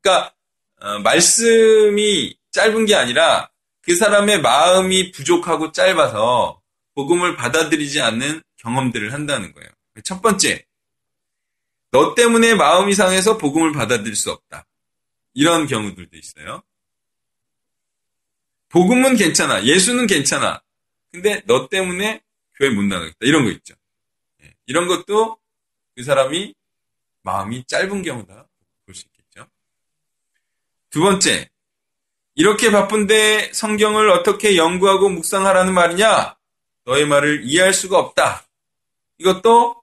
그러니까 0.00 0.34
어, 0.80 0.98
말씀이 1.00 2.36
짧은 2.50 2.86
게 2.86 2.94
아니라 2.94 3.50
그 3.82 3.94
사람의 3.94 4.40
마음이 4.42 5.12
부족하고 5.12 5.72
짧아서 5.72 6.60
복음을 6.94 7.36
받아들이지 7.36 8.00
않는 8.00 8.42
경험들을 8.56 9.12
한다는 9.12 9.52
거예요. 9.52 9.68
첫 10.02 10.20
번째, 10.22 10.66
너 11.90 12.14
때문에 12.14 12.54
마음이 12.54 12.94
상해서 12.94 13.38
복음을 13.38 13.72
받아들일 13.72 14.16
수 14.16 14.30
없다. 14.30 14.66
이런 15.34 15.66
경우들도 15.66 16.16
있어요. 16.16 16.62
복음은 18.68 19.16
괜찮아. 19.16 19.64
예수는 19.64 20.06
괜찮아. 20.06 20.60
근데 21.12 21.42
너 21.46 21.68
때문에 21.68 22.20
교회 22.56 22.70
못 22.70 22.82
나가겠다. 22.82 23.16
이런 23.20 23.44
거 23.44 23.50
있죠. 23.50 23.74
예, 24.42 24.54
이런 24.66 24.86
것도 24.86 25.38
그 25.94 26.02
사람이 26.02 26.54
마음이 27.26 27.64
짧은 27.64 28.02
경우다 28.02 28.46
볼 28.86 28.94
수 28.94 29.04
있겠죠. 29.08 29.48
두 30.90 31.00
번째, 31.00 31.50
이렇게 32.36 32.70
바쁜데 32.70 33.52
성경을 33.52 34.10
어떻게 34.10 34.56
연구하고 34.56 35.08
묵상하라는 35.08 35.74
말이냐? 35.74 36.36
너의 36.84 37.04
말을 37.06 37.42
이해할 37.44 37.74
수가 37.74 37.98
없다. 37.98 38.46
이것도 39.18 39.82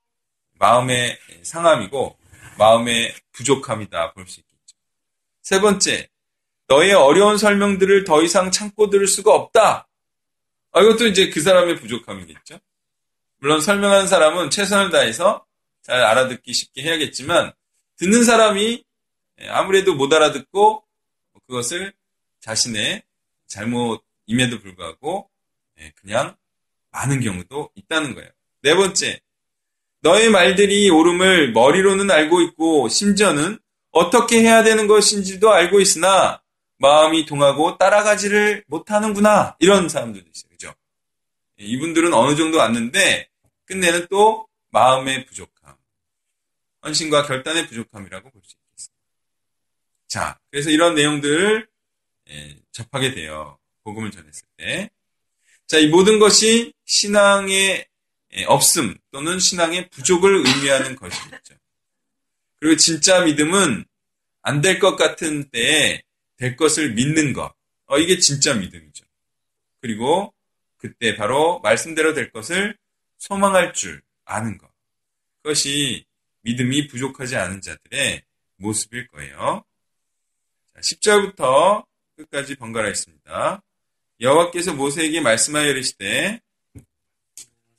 마음의 0.53 1.19
상함이고 1.43 2.17
마음의 2.57 3.13
부족함이다 3.33 4.13
볼 4.13 4.25
수 4.25 4.39
있겠죠. 4.39 4.77
세 5.41 5.59
번째, 5.59 6.07
너의 6.67 6.93
어려운 6.93 7.37
설명들을 7.37 8.05
더 8.05 8.21
이상 8.23 8.51
참고 8.51 8.89
들을 8.89 9.05
수가 9.05 9.33
없다. 9.35 9.89
아, 10.71 10.81
이것도 10.81 11.07
이제 11.07 11.29
그 11.29 11.41
사람의 11.41 11.75
부족함이겠죠. 11.81 12.57
물론 13.39 13.59
설명하는 13.59 14.07
사람은 14.07 14.49
최선을 14.49 14.91
다해서 14.91 15.45
잘 15.83 16.01
알아듣기 16.01 16.53
쉽게 16.53 16.81
해야겠지만 16.81 17.53
듣는 17.97 18.23
사람이 18.23 18.83
아무래도 19.49 19.93
못 19.93 20.11
알아듣고 20.11 20.83
그것을 21.47 21.93
자신의 22.39 23.03
잘못임에도 23.47 24.59
불구하고 24.61 25.29
그냥 25.95 26.35
많은 26.91 27.21
경우도 27.21 27.71
있다는 27.75 28.15
거예요. 28.15 28.29
네 28.61 28.75
번째, 28.75 29.19
너의 30.01 30.29
말들이 30.29 30.89
옳음을 30.89 31.51
머리로는 31.51 32.09
알고 32.09 32.41
있고 32.41 32.89
심지어는 32.89 33.59
어떻게 33.91 34.41
해야 34.41 34.63
되는 34.63 34.87
것인지도 34.87 35.51
알고 35.51 35.79
있으나 35.79 36.41
마음이 36.77 37.25
동하고 37.25 37.77
따라가지를 37.77 38.63
못하는구나 38.67 39.55
이런 39.59 39.87
사람들도 39.87 40.27
있어요. 40.33 40.49
그죠? 40.49 40.73
이분들은 41.57 42.13
어느 42.13 42.35
정도 42.35 42.57
왔는데 42.57 43.29
끝내는 43.65 44.07
또 44.09 44.47
마음의 44.71 45.25
부족함, 45.27 45.52
헌신과 46.83 47.23
결단의 47.25 47.67
부족함이라고 47.67 48.29
볼 48.29 48.41
수 48.43 48.55
있겠습니다. 48.69 49.03
자, 50.07 50.39
그래서 50.51 50.69
이런 50.69 50.95
내용들을 50.95 51.67
예, 52.29 52.57
접하게 52.71 53.13
돼요. 53.13 53.57
복음을 53.83 54.11
전했을 54.11 54.45
때. 54.57 54.89
자, 55.67 55.77
이 55.79 55.87
모든 55.87 56.19
것이 56.19 56.73
신앙의 56.85 57.85
예, 58.35 58.43
없음 58.45 58.97
또는 59.11 59.39
신앙의 59.39 59.89
부족을 59.89 60.45
의미하는 60.45 60.95
것이겠죠. 60.95 61.55
그리고 62.59 62.77
진짜 62.77 63.21
믿음은 63.21 63.85
안 64.41 64.61
될 64.61 64.79
것 64.79 64.95
같은 64.95 65.49
때에 65.49 66.01
될 66.37 66.55
것을 66.57 66.93
믿는 66.93 67.33
것. 67.33 67.53
어, 67.85 67.97
이게 67.97 68.19
진짜 68.19 68.53
믿음이죠. 68.53 69.05
그리고 69.81 70.33
그때 70.77 71.15
바로 71.15 71.59
말씀대로 71.61 72.13
될 72.13 72.31
것을 72.31 72.77
소망할 73.17 73.73
줄 73.73 74.01
아는 74.25 74.57
것. 74.57 74.69
그것이 75.41 76.05
믿음이 76.43 76.87
부족하지 76.87 77.35
않은 77.35 77.61
자들의 77.61 78.21
모습일 78.57 79.07
거예요. 79.07 79.63
자, 80.73 80.81
10절부터 80.81 81.85
끝까지 82.17 82.55
번갈아 82.55 82.89
있습니다. 82.89 83.61
여호와께서 84.21 84.73
모세에게 84.73 85.21
말씀하여 85.21 85.69
이르시되 85.69 86.39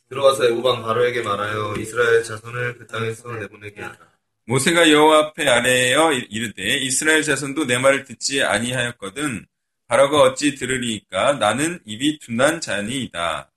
들어가서 0.09 0.47
애고방 0.47 0.83
바로에게 0.83 1.23
말하여 1.23 1.75
이스라엘 1.79 2.23
자손을 2.23 2.79
그 2.79 2.87
땅에서 2.87 3.33
내보내게 3.33 3.81
하라. 3.81 3.99
모세가 4.47 4.91
여호와 4.91 5.19
앞에 5.27 5.49
아래여 5.49 6.13
이르되 6.13 6.79
이스라엘 6.79 7.23
자손도 7.23 7.65
내 7.65 7.79
말을 7.79 8.05
듣지 8.05 8.43
아니하였거든 8.43 9.47
바로가 9.87 10.23
어찌 10.23 10.55
들으리이까 10.55 11.35
나는 11.35 11.81
입이 11.87 12.19
둔한 12.19 12.61
자니이다. 12.61 13.51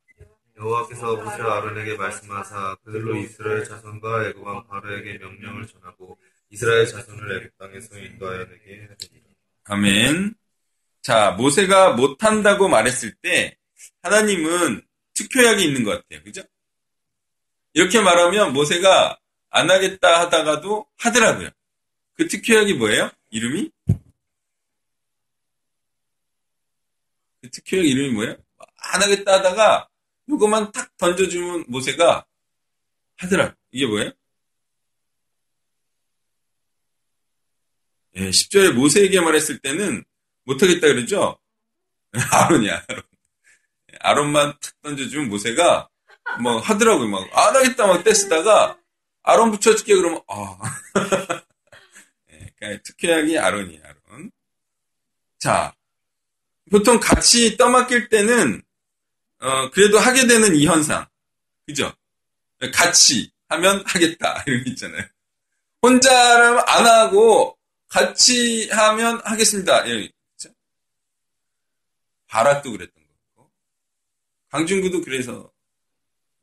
여호와께서 0.57 1.15
모세와 1.17 1.57
아론에게 1.57 1.95
말씀하사 1.95 2.77
그들로 2.83 3.15
이스라엘 3.17 3.63
자손과 3.63 4.27
애고방 4.27 4.67
바로에게 4.67 5.19
명령을 5.19 5.67
전하고 5.67 6.17
이스라엘 6.49 6.87
자손을 6.87 7.37
애굽 7.37 7.57
땅에서 7.57 7.97
인도하여 7.97 8.45
내게 8.45 8.87
하리라. 8.87 8.95
아멘. 9.65 10.35
자, 11.01 11.31
모세가 11.31 11.93
못한다고 11.93 12.67
말했을 12.67 13.13
때 13.21 13.57
하나님은 14.01 14.81
특효약이 15.13 15.63
있는 15.63 15.83
것 15.83 15.91
같아요. 15.91 16.23
그죠? 16.23 16.41
이렇게 17.74 18.01
말하면 18.01 18.53
모세가 18.53 19.20
안 19.50 19.70
하겠다 19.70 20.22
하다가도 20.22 20.87
하더라고요. 20.98 21.50
그 22.15 22.27
특효약이 22.27 22.74
뭐예요? 22.74 23.11
이름이? 23.29 23.72
그 27.41 27.50
특효약 27.51 27.85
이름이 27.85 28.13
뭐예요? 28.13 28.35
안 28.77 29.03
하겠다 29.03 29.33
하다가 29.33 29.87
요거만 30.29 30.72
탁 30.72 30.96
던져주면 30.98 31.66
모세가 31.68 32.25
하더라고. 33.18 33.55
이게 33.72 33.85
뭐예요? 33.85 34.11
예, 38.16 38.29
10절에 38.29 38.74
모세에게 38.74 39.22
말했을 39.22 39.59
때는 39.59 40.03
못하겠다 40.44 40.87
그러죠? 40.87 41.40
아론이야, 42.31 42.85
아론. 42.87 43.03
아론만 44.00 44.53
탁 44.59 44.81
던져주면 44.81 45.29
모세가 45.29 45.90
뭐 46.42 46.59
하더라고요. 46.59 47.07
막, 47.07 47.29
안 47.37 47.55
하겠다 47.55 47.87
막 47.87 48.03
떼쓰다가 48.03 48.79
아론 49.24 49.51
붙여줄게 49.51 49.96
그러면, 49.96 50.22
아. 50.27 50.57
예, 52.31 52.50
그러니까 52.57 52.83
특효약이 52.83 53.37
아론이에요, 53.37 53.81
아론. 53.83 54.31
자, 55.37 55.75
보통 56.72 57.00
같이 57.00 57.57
떠맡길 57.57 58.09
때는, 58.09 58.63
어, 59.39 59.69
그래도 59.71 60.00
하게 60.00 60.25
되는 60.27 60.55
이 60.55 60.65
현상. 60.65 61.05
그죠? 61.65 61.93
같이 62.73 63.31
하면 63.50 63.83
하겠다. 63.85 64.43
이런 64.47 64.63
거 64.63 64.69
있잖아요. 64.71 65.03
혼자라면 65.81 66.63
안 66.65 66.85
하고, 66.85 67.57
같이 67.87 68.69
하면 68.69 69.21
하겠습니다. 69.23 69.85
이런 69.85 70.09
바락도 72.27 72.71
그랬던 72.71 73.03
거고. 73.35 73.51
강준구도 74.50 75.01
그래서, 75.01 75.51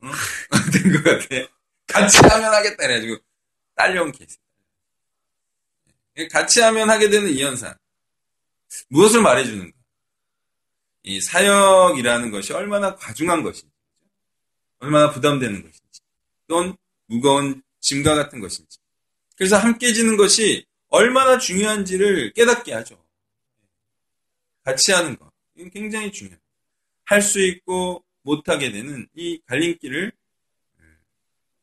응? 0.02 0.10
된것 0.72 1.04
같아. 1.04 1.48
같이 1.86 2.18
하면 2.18 2.54
하겠다. 2.54 2.76
그래가지고, 2.76 3.16
딸려온 3.74 4.12
케이스. 4.12 4.38
같이 6.30 6.60
하면 6.60 6.88
하게 6.88 7.10
되는 7.10 7.28
이 7.28 7.42
현상. 7.42 7.76
무엇을 8.88 9.20
말해주는가? 9.20 9.76
이 11.04 11.20
사역이라는 11.20 12.30
것이 12.30 12.52
얼마나 12.52 12.96
과중한 12.96 13.42
것인지, 13.42 13.70
얼마나 14.78 15.10
부담되는 15.10 15.62
것인지, 15.62 16.00
또는 16.48 16.76
무거운 17.06 17.62
짐과 17.80 18.14
같은 18.14 18.40
것인지. 18.40 18.78
그래서 19.36 19.56
함께 19.56 19.92
지는 19.92 20.16
것이 20.16 20.66
얼마나 20.88 21.38
중요한지를 21.38 22.32
깨닫게 22.32 22.72
하죠. 22.72 23.02
같이 24.62 24.92
하는 24.92 25.16
것. 25.16 25.30
이건 25.54 25.70
굉장히 25.70 26.10
중요해요. 26.10 26.38
할수 27.04 27.40
있고 27.40 28.02
못하게 28.22 28.72
되는 28.72 29.06
이 29.14 29.40
갈림길을 29.46 30.12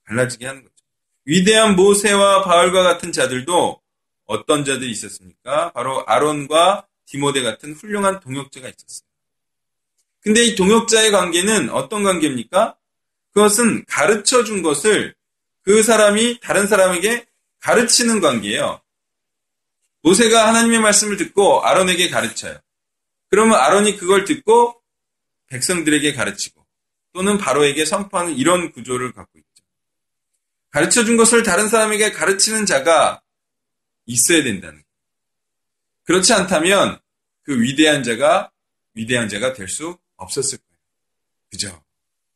갈라지게 0.04 0.46
하는 0.46 0.64
거죠. 0.64 0.76
위대한 1.26 1.76
모세와 1.76 2.44
바울과 2.44 2.84
같은 2.84 3.12
자들도 3.12 3.82
어떤 4.26 4.64
자들이 4.64 4.92
있었습니까? 4.92 5.72
바로 5.72 6.06
아론과 6.06 6.88
디모데 7.06 7.42
같은 7.42 7.74
훌륭한 7.74 8.20
동역자가 8.20 8.70
있었어요. 8.70 9.11
근데 10.22 10.44
이 10.44 10.56
동역자의 10.56 11.12
관계는 11.12 11.70
어떤 11.72 12.04
관계입니까? 12.04 12.78
그것은 13.34 13.86
가르쳐 13.86 14.44
준 14.44 14.62
것을 14.62 15.16
그 15.64 15.84
사람이 15.84 16.40
다른 16.42 16.68
사람에게 16.68 17.26
가르치는 17.60 18.22
관계예요. 18.22 18.82
모세가 20.04 20.48
하나님의 20.48 20.80
말씀을 20.80 21.18
듣고 21.18 21.64
아론에게 21.64 22.10
가르쳐요. 22.10 22.60
그러면 23.30 23.60
아론이 23.60 23.98
그걸 23.98 24.26
듣고 24.26 24.82
백성들에게 25.48 26.14
가르치고 26.14 26.66
또는 27.14 27.38
바로에게 27.38 27.86
선포하는 27.86 28.36
이런 28.36 28.72
구조를 28.72 29.12
갖고 29.14 29.38
있죠. 29.38 29.64
가르쳐 30.70 31.04
준 31.04 31.18
것을 31.18 31.44
다른 31.44 31.68
사람에게 31.68 32.12
가르치는 32.12 32.66
자가 32.66 33.22
있어야 34.06 34.44
된다는 34.44 34.76
거예요. 34.76 34.86
그렇지 36.04 36.34
않다면 36.34 37.00
그 37.44 37.62
위대한 37.62 38.04
자가 38.04 38.52
위대한 38.94 39.30
자가 39.30 39.54
될 39.54 39.68
수 39.68 39.98
없었을 40.22 40.58
거예요. 40.58 40.80
그죠? 41.50 41.84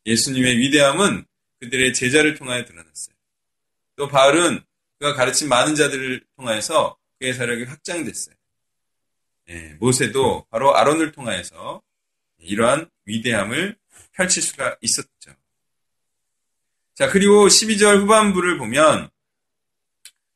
예수님의 0.06 0.58
위대함은 0.58 1.26
그들의 1.60 1.94
제자를 1.94 2.36
통하여 2.36 2.66
드러났어요. 2.66 3.16
또 3.96 4.08
바울은 4.08 4.64
그가 5.00 5.14
가르친 5.14 5.50
많은 5.50 5.76
자들을 5.76 6.26
통하여서 6.36 6.98
그의 7.20 7.34
사력이 7.34 7.64
확장됐어요. 7.64 8.36
예, 9.50 9.76
모세도 9.80 10.48
바로 10.50 10.76
아론을 10.76 11.12
통하여서 11.12 11.82
이러한 12.40 12.90
위대함을 13.06 13.78
펼칠 14.14 14.42
수가 14.42 14.78
있었죠. 14.82 15.36
자, 16.96 17.10
그리고 17.10 17.48
12절 17.48 18.02
후반부를 18.02 18.58
보면 18.58 19.10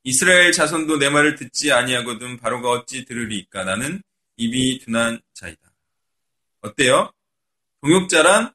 이스라엘 0.03 0.51
자손도 0.51 0.97
내 0.97 1.09
말을 1.09 1.35
듣지 1.35 1.71
아니하거든 1.71 2.37
바로가 2.37 2.69
어찌 2.69 3.05
들으리까 3.05 3.63
나는 3.63 4.01
입이 4.37 4.79
둔한 4.79 5.21
자이다. 5.33 5.71
어때요? 6.61 7.11
동역자란 7.81 8.53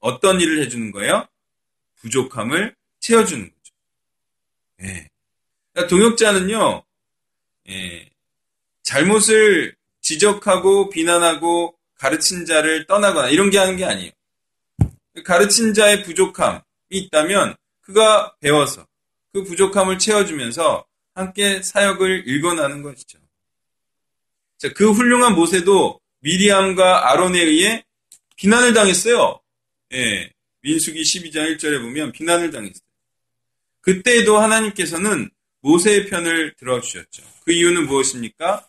어떤 0.00 0.40
일을 0.40 0.62
해주는 0.62 0.92
거예요? 0.92 1.26
부족함을 1.96 2.74
채워주는 3.00 3.44
거죠. 3.44 3.74
예. 4.82 5.08
그러니까 5.72 5.88
동역자는요, 5.88 6.82
예, 7.70 8.10
잘못을 8.82 9.76
지적하고 10.00 10.90
비난하고 10.90 11.76
가르친 11.96 12.46
자를 12.46 12.86
떠나거나 12.86 13.28
이런 13.28 13.50
게 13.50 13.58
하는 13.58 13.76
게 13.76 13.84
아니에요. 13.84 14.12
가르친 15.24 15.74
자의 15.74 16.04
부족함이 16.04 16.60
있다면 16.90 17.56
그가 17.80 18.34
배워서 18.40 18.86
그 19.32 19.42
부족함을 19.44 19.98
채워주면서 19.98 20.86
함께 21.14 21.60
사역을 21.62 22.26
일궈나는 22.26 22.82
것이죠. 22.82 23.18
자, 24.58 24.72
그 24.72 24.90
훌륭한 24.90 25.34
모세도 25.34 26.00
미리암과 26.20 27.10
아론에 27.10 27.40
의해 27.40 27.84
비난을 28.38 28.72
당했어요. 28.72 29.40
예, 29.92 30.30
민수기 30.62 31.02
12장 31.02 31.56
1절에 31.56 31.82
보면 31.82 32.12
비난을 32.12 32.50
당했어요. 32.52 32.86
그때에도 33.80 34.38
하나님께서는 34.38 35.28
모세의 35.60 36.06
편을 36.06 36.54
들어주셨죠. 36.56 37.22
그 37.44 37.52
이유는 37.52 37.86
무엇입니까? 37.86 38.68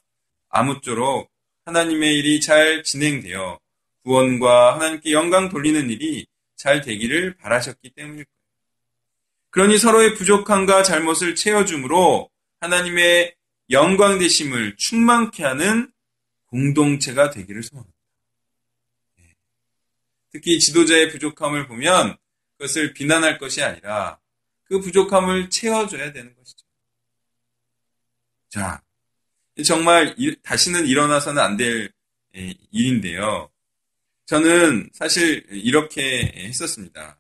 아무쪼록 0.50 1.30
하나님의 1.66 2.18
일이 2.18 2.42
잘 2.42 2.84
진행되어 2.84 3.60
구원과 4.04 4.76
하나님께 4.76 5.12
영광 5.12 5.50
돌리는 5.50 5.90
일이 5.92 6.26
잘 6.56 6.82
되기를 6.82 7.38
바라셨기 7.38 7.92
때문일 7.92 8.26
거예요. 8.26 8.40
그러니 9.52 9.78
서로의 9.78 10.16
부족함과 10.16 10.82
잘못을 10.82 11.36
채워줌으로 11.36 12.30
하나님의 12.60 13.36
영광 13.70 14.18
되심을 14.18 14.78
충만케 14.78 15.44
하는 15.44 15.92
공동체가 16.48 17.30
되기를 17.30 17.62
소원합니다. 17.62 17.99
예. 20.30 20.40
특히 20.40 20.60
지도자의 20.60 21.10
부족함을 21.10 21.68
보면 21.68 22.18
그것을 22.58 22.94
비난할 22.94 23.38
것이 23.38 23.62
아니라 23.64 24.20
그 24.66 24.80
부족함을 24.80 25.50
채워줘야 25.50 26.12
되는 26.12 26.36
것이죠. 26.36 26.66
자, 28.50 28.82
정말 29.66 30.16
다시는 30.44 30.86
일어나서는 30.86 31.42
안 31.42 31.58
될 31.58 31.92
일인데요. 32.72 33.50
저는 34.26 34.90
사실 34.94 35.46
이렇게 35.50 36.32
했었습니다. 36.36 37.20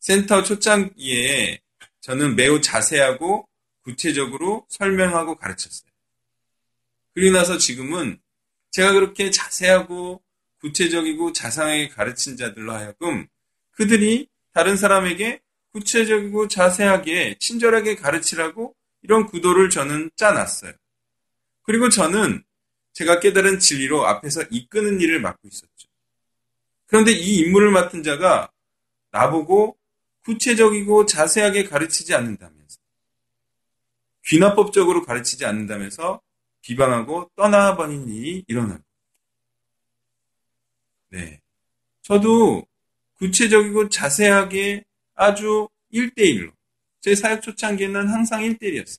센터 0.00 0.42
초창기에 0.42 1.60
저는 2.00 2.36
매우 2.36 2.60
자세하고 2.60 3.48
구체적으로 3.82 4.66
설명하고 4.68 5.36
가르쳤어요. 5.36 5.90
그리고 7.14 7.36
나서 7.36 7.56
지금은 7.58 8.20
제가 8.70 8.92
그렇게 8.92 9.30
자세하고 9.30 10.22
구체적이고 10.62 11.32
자상하게 11.32 11.88
가르친 11.88 12.36
자들로 12.36 12.72
하여금 12.72 13.26
그들이 13.72 14.28
다른 14.52 14.76
사람에게 14.76 15.40
구체적이고 15.72 16.48
자세하게 16.48 17.36
친절하게 17.38 17.96
가르치라고 17.96 18.74
이런 19.02 19.26
구도를 19.26 19.70
저는 19.70 20.10
짜놨어요. 20.16 20.72
그리고 21.62 21.88
저는 21.88 22.42
제가 22.92 23.20
깨달은 23.20 23.58
진리로 23.58 24.06
앞에서 24.06 24.42
이끄는 24.50 25.00
일을 25.00 25.20
맡고 25.20 25.48
있었죠. 25.48 25.88
그런데 26.86 27.12
이 27.12 27.38
임무를 27.38 27.70
맡은 27.70 28.02
자가 28.02 28.50
나보고 29.10 29.76
구체적이고 30.24 31.06
자세하게 31.06 31.64
가르치지 31.64 32.14
않는다면서 32.14 32.78
귀납법적으로 34.26 35.04
가르치지 35.04 35.44
않는다면서 35.44 36.20
비방하고 36.60 37.30
떠나버린 37.34 38.08
일이 38.08 38.44
일어나고 38.46 38.82
네. 41.12 41.40
저도 42.00 42.66
구체적이고 43.18 43.90
자세하게 43.90 44.82
아주 45.14 45.68
1대1로 45.92 46.50
제 47.02 47.14
사역 47.14 47.42
초창기에는 47.42 48.08
항상 48.08 48.40
1대1이었어요. 48.40 48.98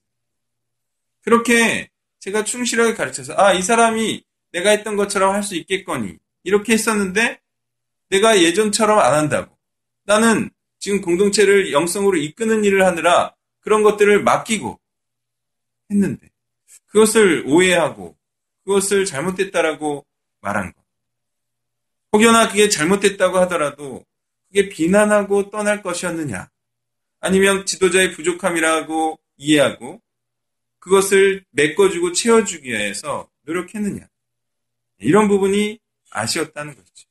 그렇게 1.21 1.89
제가 2.19 2.43
충실하게 2.43 2.93
가르쳐서 2.93 3.33
아, 3.35 3.53
이 3.53 3.61
사람이 3.63 4.23
내가 4.51 4.69
했던 4.69 4.95
것처럼 4.95 5.33
할 5.33 5.41
수 5.43 5.55
있겠거니 5.55 6.17
이렇게 6.43 6.73
했었는데 6.73 7.41
내가 8.09 8.39
예전처럼 8.41 8.99
안 8.99 9.13
한다고. 9.13 9.57
나는 10.03 10.51
지금 10.79 11.01
공동체를 11.01 11.71
영성으로 11.71 12.17
이끄는 12.17 12.63
일을 12.63 12.85
하느라 12.85 13.33
그런 13.61 13.81
것들을 13.81 14.21
맡기고 14.23 14.79
했는데 15.89 16.29
그것을 16.87 17.43
오해하고 17.47 18.15
그것을 18.65 19.05
잘못됐다라고 19.05 20.05
말한 20.41 20.73
것. 20.73 20.82
혹여나 22.13 22.47
그게 22.47 22.69
잘못됐다고 22.69 23.37
하더라도 23.39 24.05
그게 24.47 24.69
비난하고 24.69 25.49
떠날 25.49 25.81
것이었느냐? 25.81 26.49
아니면 27.19 27.65
지도자의 27.65 28.11
부족함이라고 28.11 29.19
이해하고 29.37 30.01
그것을 30.79 31.43
메꿔주고 31.51 32.11
채워주기 32.13 32.69
위해서 32.69 33.29
노력했느냐? 33.41 34.07
이런 34.99 35.27
부분이 35.27 35.79
아쉬웠다는 36.11 36.75
것이죠. 36.75 37.09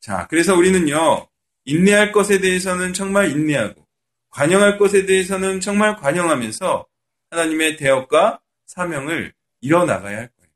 자, 0.00 0.26
그래서 0.28 0.54
우리는요, 0.54 1.28
인내할 1.64 2.12
것에 2.12 2.40
대해서는 2.40 2.92
정말 2.92 3.30
인내하고, 3.30 3.86
관영할 4.30 4.78
것에 4.78 5.06
대해서는 5.06 5.60
정말 5.60 5.96
관영하면서 5.96 6.86
하나님의 7.30 7.76
대역과 7.76 8.40
사명을 8.66 9.32
이뤄나가야 9.60 10.16
할 10.18 10.28
거예요. 10.28 10.50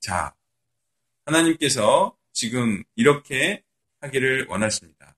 자, 0.00 0.34
하나님께서 1.28 2.16
지금 2.32 2.82
이렇게 2.96 3.62
하기를 4.00 4.46
원하십니다. 4.48 5.16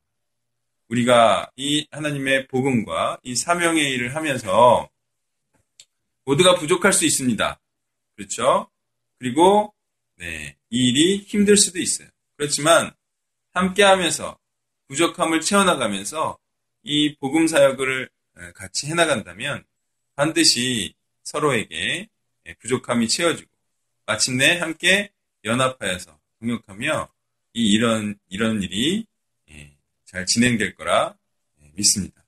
우리가 0.88 1.50
이 1.56 1.86
하나님의 1.90 2.48
복음과 2.48 3.20
이 3.22 3.36
사명의 3.36 3.92
일을 3.92 4.16
하면서 4.16 4.88
모두가 6.24 6.56
부족할 6.56 6.92
수 6.92 7.04
있습니다. 7.04 7.60
그렇죠? 8.16 8.68
그리고 9.18 9.72
네, 10.16 10.56
이 10.70 10.88
일이 10.88 11.18
힘들 11.18 11.56
수도 11.56 11.78
있어요. 11.78 12.08
그렇지만 12.36 12.92
함께 13.52 13.82
하면서 13.82 14.38
부족함을 14.88 15.40
채워나가면서 15.40 16.38
이 16.82 17.14
복음 17.16 17.46
사역을 17.46 18.10
같이 18.54 18.86
해나간다면 18.88 19.64
반드시 20.16 20.94
서로에게 21.22 22.08
부족함이 22.60 23.08
채워지고 23.08 23.48
마침내 24.06 24.58
함께 24.58 25.12
연합하여서 25.44 26.18
동역하며 26.40 27.08
이 27.54 27.72
이런 27.72 28.18
이런 28.28 28.62
일이 28.62 29.06
예, 29.50 29.76
잘 30.04 30.26
진행될 30.26 30.74
거라 30.74 31.16
예, 31.60 31.70
믿습니다. 31.74 32.24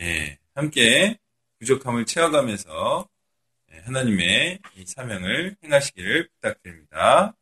예, 0.00 0.38
함께 0.54 1.18
부족함을 1.58 2.06
채워가면서 2.06 3.08
예, 3.72 3.78
하나님의 3.78 4.60
이 4.76 4.84
사명을 4.86 5.56
행하시기를 5.62 6.28
부탁드립니다. 6.28 7.34